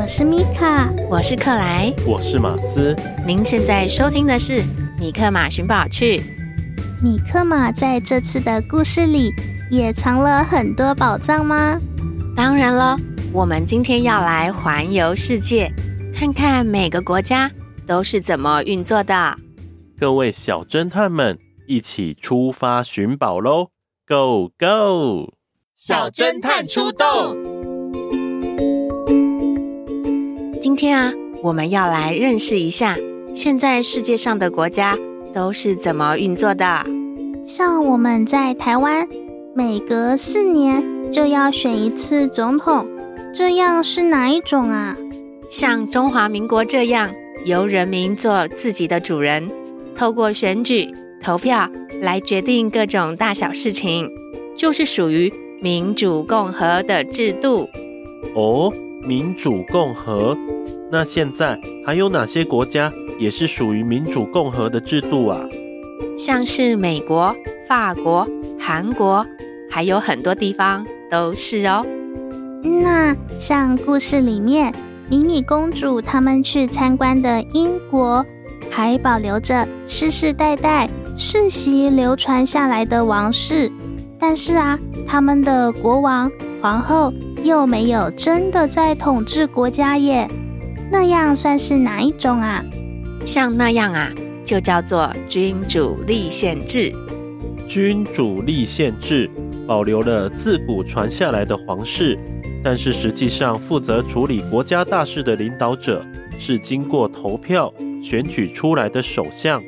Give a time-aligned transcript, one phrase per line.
[0.00, 2.96] 我是米卡，我是克莱，我是马斯。
[3.26, 4.62] 您现在收听的是
[4.98, 6.20] 《米克马寻宝趣》。
[7.02, 9.30] 米克马在这次的故事里
[9.70, 11.78] 也藏了很多宝藏吗？
[12.34, 12.96] 当然了，
[13.30, 15.70] 我们今天要来环游世界，
[16.14, 17.50] 看看每个国家
[17.86, 19.36] 都是怎么运作的。
[19.98, 23.68] 各位小侦探们，一起出发寻宝喽
[24.06, 25.34] ！Go Go！
[25.74, 27.49] 小侦探出动。
[30.80, 32.96] 天啊，我们要来认识一下
[33.34, 34.96] 现在世界上的国家
[35.34, 36.86] 都是怎么运作的。
[37.44, 39.06] 像我们在台湾，
[39.54, 42.88] 每隔四年就要选一次总统，
[43.34, 44.96] 这样是哪一种啊？
[45.50, 47.10] 像中华民国这样，
[47.44, 49.50] 由人民做自己的主人，
[49.94, 50.88] 透过选举
[51.22, 51.68] 投票
[52.00, 54.10] 来决定各种大小事情，
[54.56, 55.30] 就是属于
[55.60, 57.68] 民主共和的制度。
[58.34, 58.72] 哦。
[59.02, 60.36] 民主共和，
[60.90, 65.40] 那现在还有哪些国家也是属于民主共和的制度啊？
[66.18, 67.34] 像是美国、
[67.66, 68.28] 法国、
[68.58, 69.24] 韩国，
[69.70, 71.84] 还有很多地方都是哦。
[72.62, 74.72] 那像故事里面，
[75.08, 78.24] 米米公主他们去参观的英国，
[78.70, 83.72] 还保留着世世代代世袭流传下来的王室，
[84.18, 86.30] 但是啊，他们的国王、
[86.60, 87.10] 皇后。
[87.42, 90.28] 又没有真的在统治国家耶，
[90.90, 92.64] 那样算是哪一种啊？
[93.24, 94.10] 像那样啊，
[94.44, 96.92] 就叫做君主立宪制。
[97.66, 99.30] 君主立宪制
[99.66, 102.18] 保留了自古传下来的皇室，
[102.62, 106.04] 但是实际上负责处理国家大事的领导者
[106.38, 109.62] 是经过投票选举出来的首相。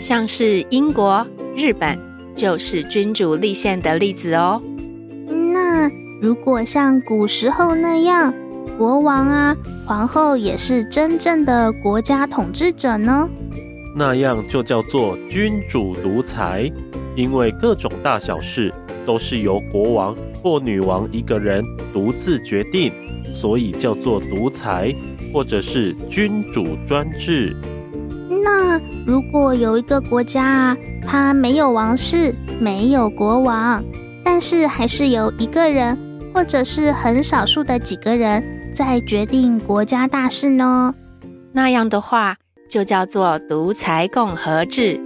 [0.00, 1.98] 像是英国、日本，
[2.34, 4.62] 就是君主立宪的例子哦。
[6.22, 6.28] 那。
[6.28, 8.32] 如果像古时候那样，
[8.78, 13.28] 国王啊、皇后也是真正的国家统治者呢？
[13.96, 16.70] 那样就叫做君主独裁，
[17.16, 18.72] 因为各种大小事
[19.04, 22.92] 都是由国王或女王一个人独自决定，
[23.32, 24.94] 所以叫做独裁，
[25.32, 27.54] 或者是君主专制。
[28.44, 33.84] 那如果有一个国家啊，它没有王室，没有国王，
[34.24, 35.98] 但是还是由一个人。
[36.32, 38.42] 或者是很少数的几个人
[38.74, 40.94] 在决定国家大事呢？
[41.52, 42.36] 那样的话
[42.68, 45.00] 就叫做独裁共和制。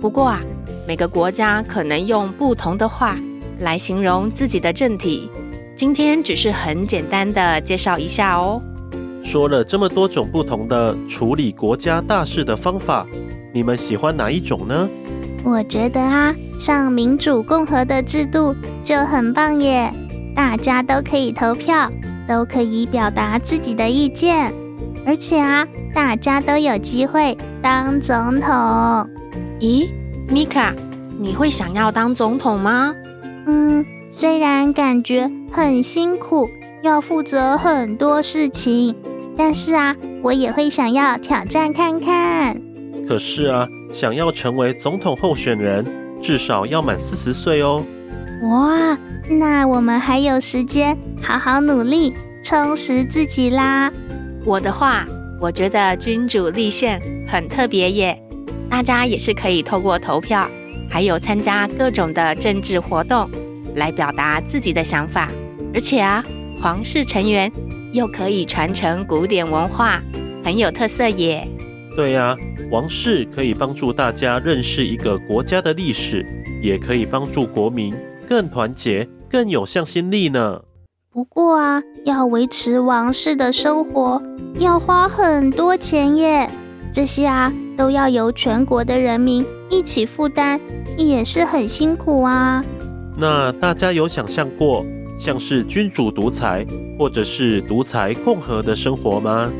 [0.00, 0.40] 不过啊，
[0.86, 3.16] 每个国家可能用不同的话
[3.60, 5.30] 来形容自己的政体。
[5.76, 8.60] 今天只是很简单的介绍一下哦。
[9.22, 13.06] 说了这么多种不同的处理国家大事的方法，
[13.52, 14.88] 你们喜欢哪一种呢？
[15.42, 19.92] 我觉得啊，像民主共和的制度就很棒耶。
[20.34, 21.90] 大家都可以投票，
[22.26, 24.52] 都可以表达自己的意见，
[25.06, 28.50] 而且啊，大家都有机会当总统。
[29.60, 29.88] 咦，
[30.28, 30.74] 米卡，
[31.18, 32.94] 你会想要当总统吗？
[33.46, 36.48] 嗯，虽然感觉很辛苦，
[36.82, 38.94] 要负责很多事情，
[39.36, 42.60] 但是啊，我也会想要挑战看看。
[43.06, 45.84] 可是啊，想要成为总统候选人，
[46.22, 47.84] 至少要满四十岁哦。
[48.44, 48.98] 哇！
[49.30, 52.12] 那我们还有时间好好努力，
[52.42, 53.90] 充实自己啦。
[54.44, 55.06] 我的话，
[55.40, 58.22] 我觉得君主立宪很特别耶。
[58.68, 60.46] 大家也是可以透过投票，
[60.90, 63.30] 还有参加各种的政治活动，
[63.76, 65.30] 来表达自己的想法。
[65.72, 66.22] 而且啊，
[66.60, 67.50] 皇室成员
[67.92, 70.02] 又可以传承古典文化，
[70.44, 71.48] 很有特色耶。
[71.96, 72.36] 对呀，
[72.70, 76.26] 王室可以帮助大家认识一个国家的历史，
[76.60, 77.94] 也可以帮助国民
[78.24, 80.62] 更团结、更有向心力呢。
[81.12, 84.20] 不过啊，要维持王室的生活，
[84.58, 86.50] 要花很多钱耶。
[86.92, 90.58] 这些啊，都要由全国的人民一起负担，
[90.96, 92.64] 也是很辛苦啊。
[93.16, 94.84] 那大家有想象过，
[95.16, 96.66] 像是君主独裁，
[96.98, 99.50] 或者是独裁共和的生活吗？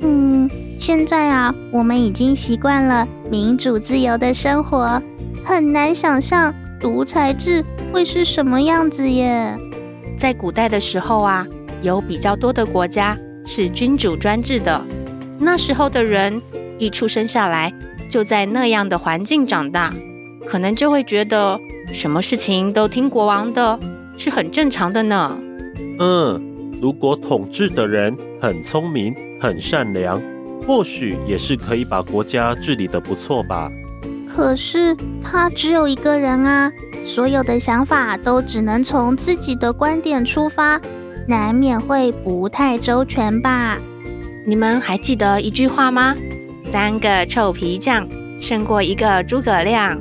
[0.00, 0.50] 嗯。
[0.78, 5.02] 现在啊，我们已经习惯了民主自由的生活，
[5.42, 9.56] 很难想象独裁制会是什么样子耶。
[10.18, 11.46] 在古代的时候啊，
[11.82, 14.80] 有比较多的国家是君主专制的，
[15.38, 16.40] 那时候的人
[16.78, 17.72] 一出生下来
[18.08, 19.94] 就在那样的环境长大，
[20.46, 21.58] 可能就会觉得
[21.92, 23.78] 什么事情都听国王的，
[24.16, 25.38] 是很正常的呢。
[25.98, 26.40] 嗯，
[26.80, 30.22] 如果统治的人很聪明、很善良。
[30.66, 33.70] 或许也是可以把国家治理的不错吧。
[34.26, 36.72] 可是他只有一个人啊，
[37.06, 40.80] 所有的想法都只能从自己的观点出发，
[41.28, 43.78] 难免会不太周全吧。
[44.44, 46.16] 你们还记得一句话吗？
[46.64, 48.06] 三个臭皮匠
[48.40, 49.98] 胜过一个诸葛亮。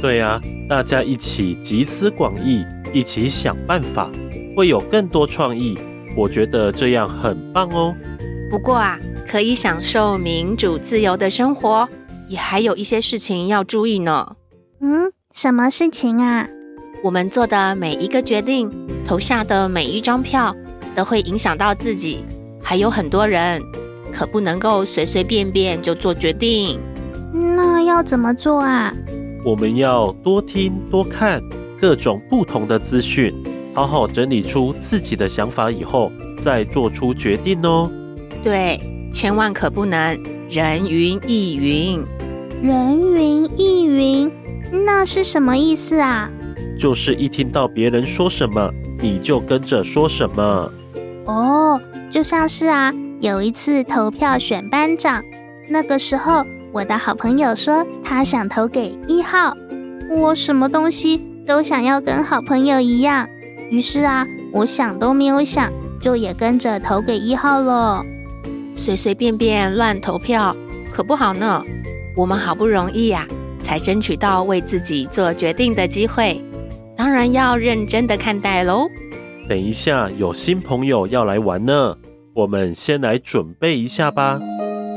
[0.00, 4.08] 对啊，大家一起集思广益，一起想办法，
[4.56, 5.76] 会有更多创意。
[6.16, 7.92] 我觉得这样很棒哦。
[8.48, 8.98] 不过啊。
[9.28, 11.88] 可以享受民主自由的生活，
[12.28, 14.36] 也还有一些事情要注意呢。
[14.80, 16.48] 嗯，什么事情啊？
[17.02, 18.70] 我们做的每一个决定，
[19.06, 20.56] 投下的每一张票，
[20.94, 22.24] 都会影响到自己，
[22.62, 23.60] 还有很多人，
[24.10, 26.80] 可不能够随随便便就做决定。
[27.34, 28.90] 那要怎么做啊？
[29.44, 31.38] 我们要多听多看
[31.78, 33.30] 各种不同的资讯，
[33.74, 36.10] 好好整理出自己的想法以后，
[36.40, 37.90] 再做出决定哦。
[38.42, 38.80] 对。
[39.12, 40.18] 千万可不能
[40.50, 42.02] 人云亦云，
[42.62, 44.30] 人云亦云，
[44.70, 46.30] 那是什么意思啊？
[46.78, 48.70] 就是一听到别人说什么，
[49.00, 50.70] 你就跟着说什么。
[51.24, 51.80] 哦，
[52.10, 55.22] 就像是啊，有一次投票选班长，
[55.68, 59.56] 那个时候我的好朋友说他想投给一号，
[60.10, 63.28] 我什么东西都想要跟好朋友一样，
[63.70, 68.04] 于是啊，我想都没有想，就也跟着投给一号了。
[68.74, 70.54] 随随便便乱投票
[70.92, 71.62] 可不好呢。
[72.14, 73.34] 我们好不容易呀、啊，
[73.66, 76.40] 才争取到为自己做决定的机会，
[76.96, 78.86] 当然要认真的看待喽。
[79.48, 81.96] 等一下有新朋友要来玩呢，
[82.32, 84.38] 我们先来准备一下吧。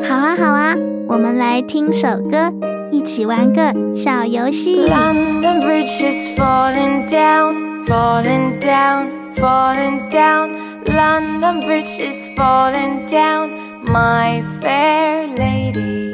[0.08, 0.76] 好啊，好啊，
[1.08, 2.54] 我们来听首歌，
[2.92, 4.86] 一起玩个小游戏。
[4.88, 10.52] London Bridge is falling down, falling down, falling down.
[10.86, 13.50] London Bridge is falling down.
[13.88, 16.09] My fair lady，build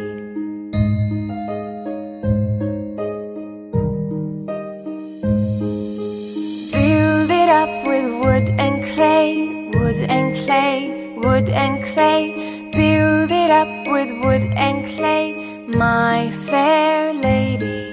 [11.36, 15.36] wood and clay, build it up with wood and clay,
[15.68, 17.92] my fair lady。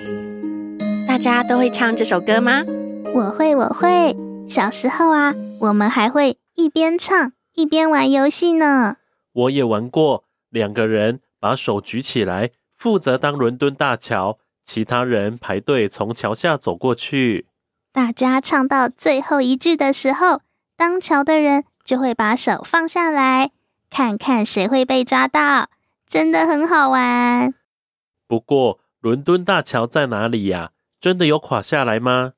[1.09, 2.63] 大家都会唱这首歌吗？
[3.13, 4.15] 我会，我会。
[4.49, 8.99] 小时候啊，我们还会一边唱一边玩游戏呢。
[9.33, 17.47] 我也玩过，两个人把手举起来，负责当伦敦大桥，其他人排队从桥下走过去。
[17.93, 20.43] 大家唱到最后一句的时候，
[20.77, 23.51] 当桥的人就会把手放下来，
[23.91, 25.69] 看看谁会被抓到，
[26.07, 27.55] 真的很好玩。
[28.27, 30.71] 不过，伦敦大桥在哪里呀？
[31.01, 32.35] 真的有垮下来吗？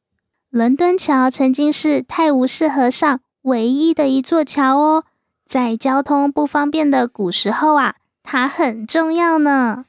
[0.49, 5.05] 伦敦桥曾经是泰晤士河上唯一的一座桥哦。
[5.45, 9.85] 在交通不方便的古时候啊，它很重要呢。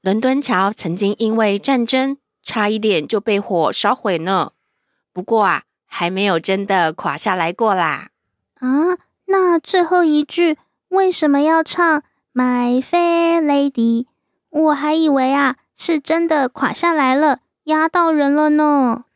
[0.00, 4.52] 伦敦桥曾经因为战争，差一点就被火烧毁呢。
[5.12, 8.10] 不过啊，还没有真的垮下来过啦。
[8.62, 10.56] 啊，那最后一句
[10.88, 14.06] 为什么要唱 My Fair Lady？
[14.50, 19.06] 我还以为啊，是真的垮下来了，压到人了呢。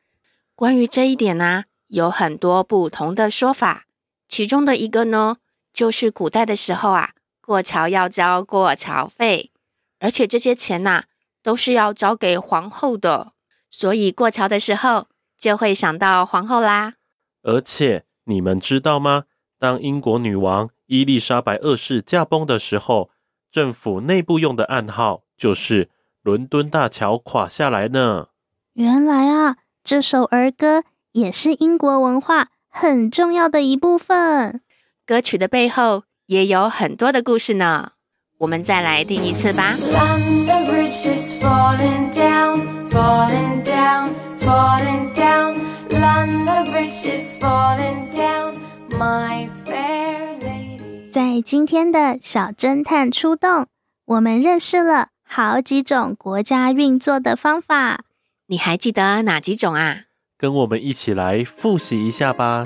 [0.57, 3.85] 关于这一点呢，啊，有很多不同的说法，
[4.29, 5.37] 其中的一个呢。
[5.73, 7.11] 就是古代的时候啊，
[7.41, 9.53] 过桥要交过桥费，
[10.01, 11.05] 而且这些钱呐、啊、
[11.43, 13.33] 都是要交给皇后的，
[13.69, 15.07] 所以过桥的时候
[15.39, 16.95] 就会想到皇后啦。
[17.43, 19.25] 而且你们知道吗？
[19.59, 23.11] 当英国女王伊丽莎白二世驾崩的时候，
[23.51, 25.91] 政府内部用的暗号就是
[26.23, 28.29] “伦敦大桥垮下来”呢。
[28.75, 34.61] 原来啊，这首儿歌也是英国文化很重要的一部分。
[35.07, 37.93] 歌曲的背后也有很多的故事呢。
[38.39, 39.75] 我们再来听一次吧。
[39.81, 45.57] London Bridge is falling down, falling down, falling down.
[45.89, 48.57] London Bridge is falling down,
[48.91, 51.11] my fair lady.
[51.11, 53.67] 在今天的小侦探出动，
[54.05, 58.05] 我们认识了好几种国家运作的方法。
[58.47, 60.03] 你还记得哪几种啊？
[60.39, 62.65] 跟我们一起来复习一下吧。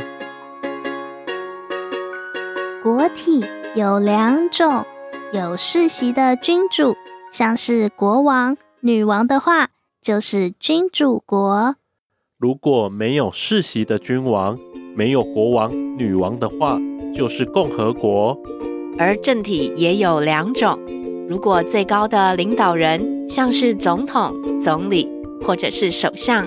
[2.83, 4.85] 国体有两种。
[5.33, 6.97] 有世袭的君主，
[7.31, 9.69] 像是国王、女王的话，
[10.03, 11.75] 就是君主国；
[12.37, 14.59] 如果没有世袭的君王，
[15.00, 16.78] 没有国王、女王的话，
[17.14, 18.38] 就是共和国。
[18.99, 20.78] 而政体也有两种，
[21.26, 24.30] 如果最高的领导人，像是总统、
[24.61, 25.09] 总理
[25.42, 26.47] 或者是首相，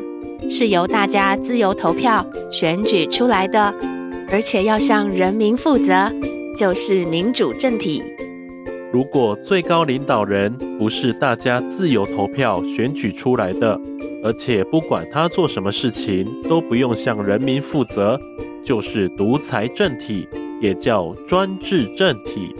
[0.51, 3.74] 是由大家自由投票选举出来的，
[4.29, 6.13] 而且要向人民负责，
[6.55, 8.03] 就是民主政体。
[8.93, 13.75] 如果最高领导人不是大家自由投票选举出来的，
[14.23, 18.21] 而且不管他做什么事情都不用向人民负责，
[18.63, 20.29] 就是独裁政体，
[20.62, 22.55] 也叫专制政体。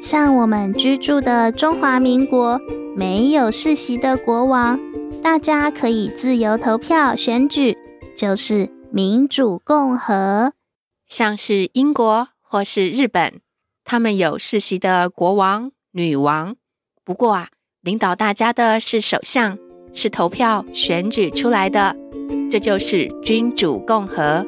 [0.00, 2.60] 像我们居住的中华民国，
[2.96, 4.80] 没有世袭的国王，
[5.22, 7.78] 大家可以自由投票选举，
[8.16, 10.54] 就是民主共和。
[11.06, 13.45] 像是英国或是日本。
[13.88, 16.56] 他们有世袭的国王、女王，
[17.04, 17.50] 不过啊，
[17.82, 19.56] 领导大家的是首相，
[19.92, 21.94] 是投票选举出来的，
[22.50, 24.44] 这就是君主共和。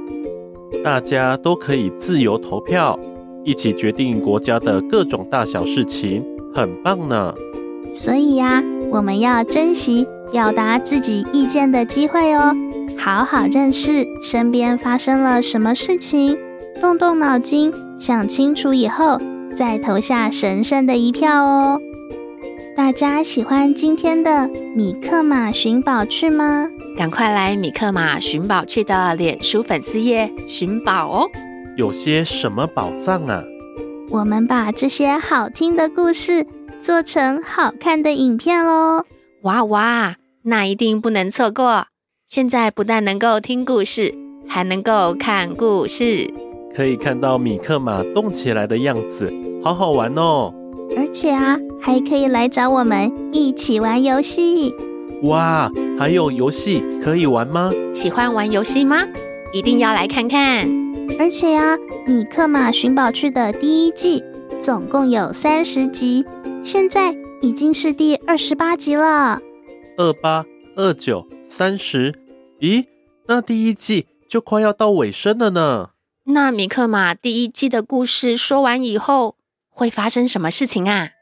[0.83, 2.99] 大家都可以自由投票，
[3.45, 6.21] 一起决定国家的各种大小事情，
[6.53, 7.33] 很棒呢。
[7.95, 12.53] 所以呀，我们要珍惜表达自己意见的机会哦，
[12.99, 16.37] 好好认识身边发生了什么事情，
[16.81, 19.19] 动动脑筋，想清楚以后。
[19.59, 21.81] 再投下神圣的一票哦！
[22.77, 26.71] 大家喜欢今天的米克马寻宝趣吗？
[26.97, 31.29] 赶快来米克马寻宝趣的脸书粉丝页寻宝哦！
[31.77, 33.43] 有些什么宝藏啊？
[34.11, 36.47] 我们把这些好听的故事
[36.81, 39.07] 做成好看的影片喽！
[39.43, 41.87] 哇哇，那一定不能错过！
[42.29, 44.15] 现在不但能够听故事，
[44.47, 46.33] 还能够看故事。
[46.79, 49.29] 可以看到米克马动起来的样子，
[49.65, 50.55] 好好玩哦！
[50.97, 54.73] 而且啊，还可以来找我们一起玩游戏。
[55.25, 55.69] 哇，
[55.99, 57.73] 还有游戏可以玩吗？
[57.93, 59.05] 喜欢玩游戏吗？
[59.53, 60.69] 一定要来看看！
[61.19, 64.23] 而且啊，米克马寻宝趣的第一季
[64.61, 66.25] 总共有三十集，
[66.63, 69.43] 现在已经是第二十八集了。
[69.97, 72.15] 二八、二九、三十，
[72.61, 72.85] 咦？
[73.27, 75.89] 那第一季就快要到尾声了呢。
[76.31, 79.37] 那米克马第一季的故事说完以后，
[79.71, 81.13] 会发生什么事情啊？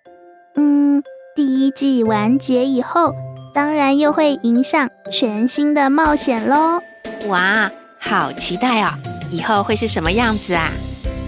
[0.57, 1.01] 嗯，
[1.37, 3.13] 第一季完结以后，
[3.55, 6.81] 当然又会迎上全新的冒险喽！
[7.29, 7.71] 哇，
[8.01, 8.95] 好期待哦！
[9.31, 10.73] 以后会是什么样子啊？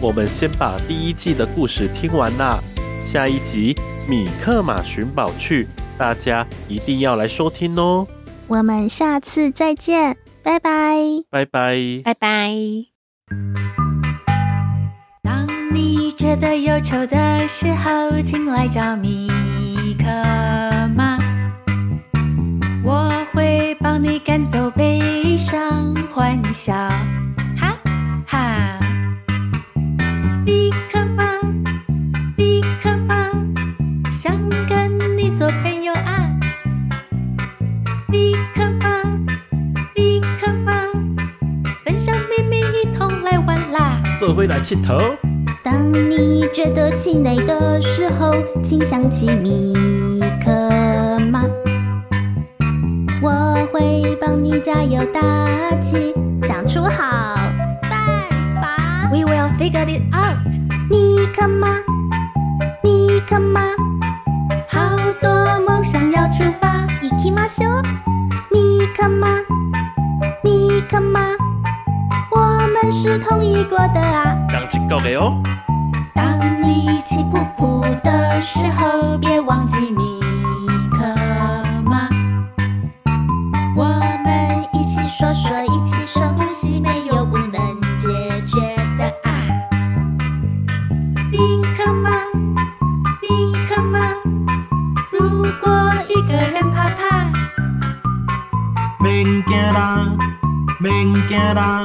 [0.01, 2.59] 我们先把第一季的故事听完啦，
[3.05, 3.75] 下一集
[4.11, 5.65] 《米克马寻宝去》，
[5.97, 8.09] 大家一定要来收听哦！
[8.49, 10.99] 我们下次再见，拜拜！
[11.31, 12.03] 拜拜！
[12.03, 12.98] 拜拜！
[15.23, 19.29] 当你觉得忧愁的时候，请来找米
[19.99, 20.05] 可
[20.97, 21.19] 妈，
[22.83, 26.75] 我会帮你赶走悲伤，欢笑，
[44.58, 45.00] 来气头。
[45.64, 45.74] 当
[46.10, 49.74] 你觉得气馁的时候，请想起米
[50.44, 50.52] 克
[51.32, 51.46] 马，
[53.22, 55.22] 我会帮你加油打
[55.80, 57.36] 气，想出好
[57.82, 58.28] 办
[58.62, 59.10] 法。
[59.12, 60.38] We will figure it out。
[60.90, 61.78] 米克马，
[62.84, 63.62] 米克马，
[64.68, 65.30] 好多
[65.66, 66.86] 梦想要出发。
[67.02, 67.84] 行きましょう。
[68.52, 69.28] 米克马，
[70.44, 71.37] 米克马，我
[72.91, 75.43] 是同一国的啊，刚吃够的哦。
[76.15, 80.21] 当你气噗噗的时候，别忘记米
[80.93, 81.05] 可
[81.89, 82.09] 吗？
[83.77, 83.85] 我
[84.25, 87.53] 们一起说说，一起说呼吸，没有不能
[87.97, 88.09] 解
[88.47, 88.61] 决
[88.97, 89.31] 的啊。
[91.31, 92.11] 米可吗？
[93.23, 93.99] 米可吗？
[95.13, 97.27] 如果一个人怕怕，
[98.99, 100.07] 免惊啦，
[100.81, 101.85] 免惊啦。